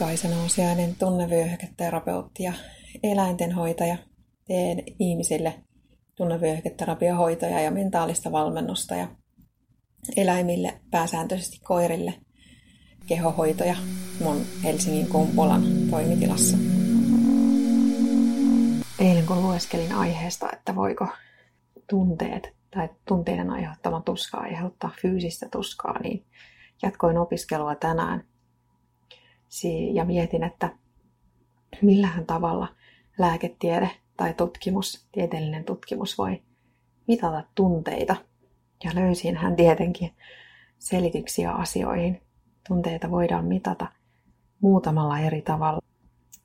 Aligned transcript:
Kaisa 0.00 0.28
Nousiainen, 0.28 0.96
tunnevyöhyketerapeutti 0.96 2.42
ja 2.42 2.52
eläintenhoitaja. 3.02 3.96
Teen 4.46 4.82
ihmisille 4.98 5.54
tunnevyöhyketerapiohoitoja 6.14 7.60
ja 7.60 7.70
mentaalista 7.70 8.32
valmennusta 8.32 8.94
ja 8.94 9.08
eläimille, 10.16 10.80
pääsääntöisesti 10.90 11.60
koirille, 11.64 12.14
kehohoitoja 13.06 13.76
mun 14.20 14.40
Helsingin 14.64 15.06
Kumpulan 15.06 15.62
toimitilassa. 15.90 16.56
Eilen 18.98 19.26
kun 19.26 19.42
lueskelin 19.42 19.92
aiheesta, 19.92 20.52
että 20.52 20.76
voiko 20.76 21.08
tunteet 21.90 22.54
tai 22.70 22.88
tunteiden 23.08 23.50
aiheuttama 23.50 24.00
tuska 24.00 24.38
aiheuttaa 24.38 24.90
fyysistä 25.02 25.48
tuskaa, 25.48 25.98
niin 25.98 26.24
jatkoin 26.82 27.18
opiskelua 27.18 27.74
tänään 27.74 28.29
ja 29.92 30.04
mietin, 30.04 30.42
että 30.42 30.70
millähän 31.82 32.26
tavalla 32.26 32.68
lääketiede 33.18 33.90
tai 34.16 34.34
tutkimus, 34.34 35.06
tieteellinen 35.12 35.64
tutkimus 35.64 36.18
voi 36.18 36.42
mitata 37.08 37.44
tunteita. 37.54 38.16
Ja 38.84 38.90
löysin 38.94 39.36
hän 39.36 39.56
tietenkin 39.56 40.10
selityksiä 40.78 41.52
asioihin. 41.52 42.20
Tunteita 42.68 43.10
voidaan 43.10 43.44
mitata 43.44 43.86
muutamalla 44.60 45.18
eri 45.18 45.42
tavalla. 45.42 45.80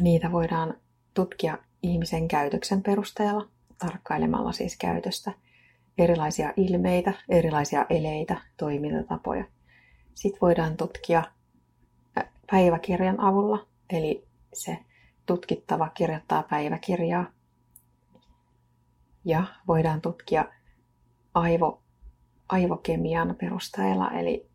Niitä 0.00 0.32
voidaan 0.32 0.74
tutkia 1.14 1.58
ihmisen 1.82 2.28
käytöksen 2.28 2.82
perusteella, 2.82 3.48
tarkkailemalla 3.78 4.52
siis 4.52 4.76
käytöstä, 4.76 5.32
erilaisia 5.98 6.52
ilmeitä, 6.56 7.12
erilaisia 7.28 7.86
eleitä, 7.90 8.40
toimintatapoja. 8.56 9.44
Sitten 10.14 10.40
voidaan 10.40 10.76
tutkia 10.76 11.22
päiväkirjan 12.50 13.20
avulla, 13.20 13.66
eli 13.90 14.28
se 14.52 14.78
tutkittava 15.26 15.88
kirjoittaa 15.88 16.42
päiväkirjaa. 16.42 17.26
Ja 19.24 19.44
voidaan 19.66 20.00
tutkia 20.00 20.44
aivo, 21.34 21.82
aivokemian 22.48 23.36
perusteella, 23.40 24.10
eli 24.10 24.48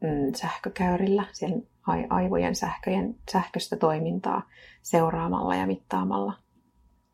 mm, 0.00 0.34
sähkökäyrillä, 0.34 1.24
sen 1.32 1.68
aivojen 2.10 2.54
sähköjen, 2.54 3.14
sähköistä 3.32 3.76
toimintaa 3.76 4.42
seuraamalla 4.82 5.54
ja 5.54 5.66
mittaamalla. 5.66 6.32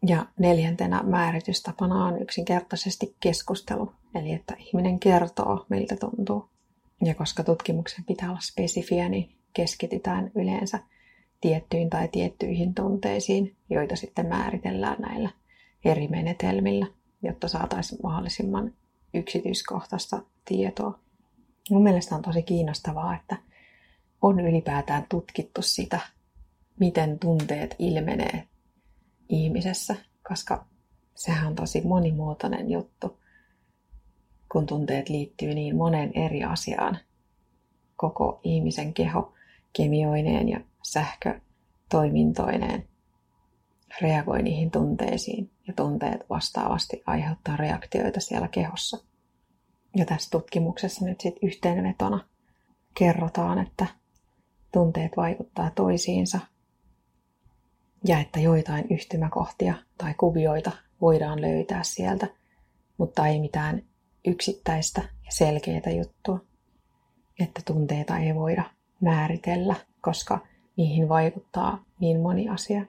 Ja 0.07 0.27
neljäntenä 0.39 1.03
määritystapana 1.03 2.05
on 2.05 2.23
yksinkertaisesti 2.23 3.17
keskustelu, 3.21 3.93
eli 4.15 4.33
että 4.33 4.55
ihminen 4.59 5.01
kertoo, 5.01 5.67
miltä 5.69 5.97
tuntuu. 5.97 6.51
Ja 7.05 7.15
koska 7.15 7.45
tutkimuksen 7.45 8.05
pitää 8.05 8.31
olla 8.31 8.41
spesifiä, 8.41 9.09
niin 9.09 9.38
keskitytään 9.53 10.31
yleensä 10.35 10.79
tiettyihin 11.41 11.91
tai 11.91 12.09
tiettyihin 12.09 12.75
tunteisiin, 12.75 13.57
joita 13.71 13.97
sitten 13.97 14.27
määritellään 14.27 14.97
näillä 15.01 15.31
eri 15.85 16.09
menetelmillä, 16.09 16.87
jotta 17.23 17.49
saataisiin 17.49 18.01
mahdollisimman 18.03 18.73
yksityiskohtaista 19.15 20.23
tietoa. 20.45 20.99
Mun 21.71 21.83
mielestä 21.83 22.15
on 22.15 22.23
tosi 22.23 22.43
kiinnostavaa, 22.43 23.17
että 23.17 23.37
on 24.23 24.41
ylipäätään 24.41 25.07
tutkittu 25.09 25.63
sitä, 25.63 26.01
miten 26.81 27.19
tunteet 27.19 27.77
ilmenee 27.79 28.49
ihmisessä, 29.29 29.97
koska 30.29 30.67
sehän 31.15 31.47
on 31.47 31.55
tosi 31.55 31.81
monimuotoinen 31.81 32.71
juttu, 32.71 33.19
kun 34.53 34.67
tunteet 34.67 35.09
liittyy 35.09 35.55
niin 35.55 35.77
monen 35.77 36.13
eri 36.15 36.45
asiaan. 36.45 36.99
Koko 37.97 38.41
ihmisen 38.45 38.95
keho 38.95 39.35
kemioineen 39.79 40.49
ja 40.49 40.61
sähkötoimintoineen 40.83 42.89
reagoi 44.01 44.43
niihin 44.43 44.71
tunteisiin 44.71 45.51
ja 45.67 45.73
tunteet 45.77 46.21
vastaavasti 46.31 47.03
aiheuttaa 47.07 47.57
reaktioita 47.57 48.21
siellä 48.21 48.49
kehossa. 48.49 48.99
Ja 49.97 50.05
tässä 50.05 50.31
tutkimuksessa 50.31 51.05
nyt 51.05 51.21
sitten 51.21 51.49
yhteenvetona 51.49 52.29
kerrotaan, 52.95 53.59
että 53.59 53.87
tunteet 54.73 55.13
vaikuttaa 55.17 55.71
toisiinsa 55.71 56.39
ja 58.05 58.21
että 58.21 58.41
joitain 58.41 58.87
yhtymäkohtia 58.91 59.75
tai 59.99 60.15
kuvioita 60.15 60.71
voidaan 61.01 61.41
löytää 61.41 61.83
sieltä, 61.83 62.27
mutta 62.97 63.27
ei 63.27 63.41
mitään 63.41 63.83
yksittäistä 64.27 65.01
ja 65.01 65.31
selkeää 65.31 65.91
juttua, 65.97 66.41
että 67.41 67.61
tunteita 67.65 68.19
ei 68.19 68.35
voida 68.35 68.78
määritellä, 69.01 69.75
koska 70.01 70.39
niihin 70.77 71.09
vaikuttaa 71.09 71.85
niin 72.01 72.21
moni 72.21 72.49
asia. 72.49 72.85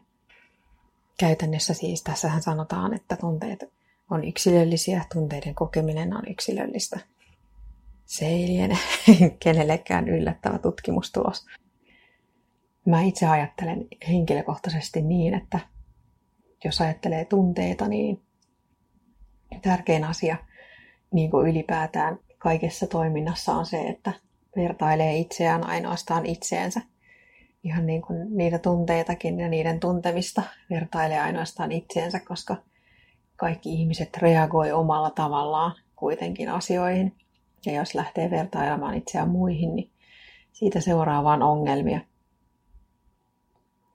Käytännössä 1.20 1.74
siis 1.74 2.04
tässähän 2.04 2.42
sanotaan, 2.42 2.94
että 2.94 3.16
tunteet 3.16 3.64
on 4.10 4.24
yksilöllisiä, 4.24 5.06
tunteiden 5.14 5.56
kokeminen 5.56 6.18
on 6.18 6.24
yksilöllistä. 6.30 7.00
Se 8.06 8.26
ei 8.26 8.48
liene 8.48 8.78
kenellekään 9.44 10.08
yllättävä 10.10 10.60
tutkimustulos. 10.60 11.46
Mä 12.86 13.02
itse 13.02 13.28
ajattelen 13.28 13.88
henkilökohtaisesti 14.08 15.02
niin, 15.02 15.34
että 15.34 15.60
jos 16.64 16.82
ajattelee 16.82 17.26
tunteita, 17.26 17.88
niin 17.88 18.22
tärkein 19.62 20.04
asia 20.04 20.38
niin 21.12 21.32
kuin 21.32 21.48
ylipäätään 21.48 22.20
kaikessa 22.38 22.88
toiminnassa 22.88 23.54
on 23.54 23.66
se, 23.66 23.82
että 23.82 24.14
vertailee 24.56 25.18
itseään 25.18 25.64
ainoastaan 25.64 26.26
itseensä. 26.26 26.82
Ihan 27.64 27.86
niin 27.86 28.02
kuin 28.02 28.38
niitä 28.38 28.60
tunteitakin 28.60 29.40
ja 29.40 29.50
niiden 29.50 29.80
tuntemista 29.80 30.42
vertailee 30.70 31.20
ainoastaan 31.20 31.72
itseensä, 31.72 32.20
koska 32.20 32.58
kaikki 33.36 33.74
ihmiset 33.74 34.18
reagoi 34.18 34.72
omalla 34.72 35.10
tavallaan 35.10 35.76
kuitenkin 35.96 36.50
asioihin. 36.50 37.16
Ja 37.66 37.72
jos 37.74 37.96
lähtee 37.96 38.32
vertailemaan 38.32 38.96
itseään 38.96 39.30
muihin, 39.30 39.76
niin 39.76 39.92
siitä 40.52 40.82
seuraa 40.82 41.24
vain 41.24 41.44
ongelmia. 41.44 42.00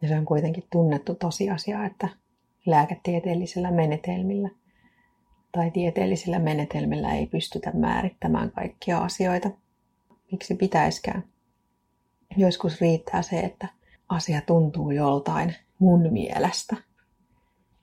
Ja 0.03 0.09
se 0.09 0.19
on 0.19 0.25
kuitenkin 0.25 0.65
tunnettu 0.73 1.15
tosiasia, 1.15 1.85
että 1.85 2.09
lääketieteellisillä 2.67 3.71
menetelmillä 3.71 4.49
tai 5.53 5.71
tieteellisillä 5.71 6.39
menetelmillä 6.39 7.15
ei 7.15 7.27
pystytä 7.27 7.71
määrittämään 7.75 8.51
kaikkia 8.51 8.99
asioita– 8.99 9.51
miksi 10.33 10.55
pitäiskään. 10.55 11.25
Joskus 12.37 12.81
riittää 12.81 13.23
se, 13.23 13.41
että 13.41 13.69
asia 14.09 14.41
tuntuu 14.41 14.91
joltain 14.91 15.55
mun 15.79 16.13
mielestä. 16.13 16.77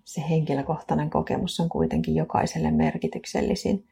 Se 0.04 0.24
henkilökohtainen 0.30 1.10
kokemus 1.10 1.60
on 1.60 1.70
kuitenkin 1.70 2.16
jokaiselle 2.16 2.72
merkityksellisin, 2.72 3.88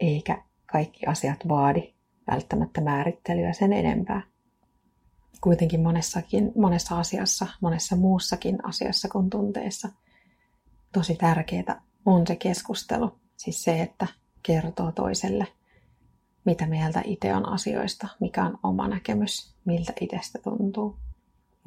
eikä 0.00 0.42
kaikki 0.66 1.06
asiat 1.06 1.48
vaadi 1.48 1.94
välttämättä 2.30 2.80
määrittelyä 2.80 3.52
sen 3.52 3.72
enempää. 3.72 4.22
Kuitenkin 5.40 5.80
monessakin, 5.80 6.52
monessa 6.56 6.98
asiassa, 6.98 7.46
monessa 7.60 7.96
muussakin 7.96 8.66
asiassa 8.66 9.08
kuin 9.08 9.30
tunteessa, 9.30 9.88
tosi 10.92 11.14
tärkeää 11.14 11.82
on 12.06 12.26
se 12.26 12.36
keskustelu. 12.36 13.18
Siis 13.36 13.62
se, 13.62 13.82
että 13.82 14.06
kertoo 14.42 14.92
toiselle 14.92 15.46
mitä 16.44 16.66
mieltä 16.66 17.02
itse 17.04 17.34
on 17.34 17.48
asioista, 17.48 18.08
mikä 18.20 18.44
on 18.44 18.58
oma 18.62 18.88
näkemys, 18.88 19.54
miltä 19.64 19.92
itsestä 20.00 20.38
tuntuu. 20.44 20.96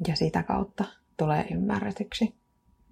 Ja 0.08 0.16
sitä 0.16 0.42
kautta 0.42 0.84
tulee 1.16 1.46
ymmärretyksi 1.50 2.34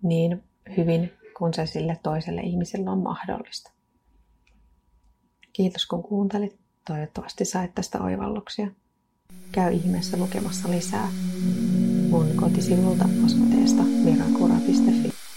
niin 0.03 0.45
hyvin 0.77 1.13
kuin 1.39 1.55
se 1.55 1.67
sille 1.67 1.99
toiselle 2.03 2.41
ihmiselle 2.41 2.91
on 2.91 2.99
mahdollista. 2.99 3.73
Kiitos 5.53 5.87
kun 5.87 6.03
kuuntelit. 6.03 6.61
Toivottavasti 6.87 7.45
sait 7.45 7.75
tästä 7.75 8.03
oivalluksia. 8.03 8.71
Käy 9.53 9.73
ihmeessä 9.73 10.17
lukemassa 10.17 10.71
lisää 10.71 11.09
mun 12.11 12.27
kotisivulta 12.37 13.09
osoitteesta 13.25 13.83
mirankura.fi. 13.83 15.30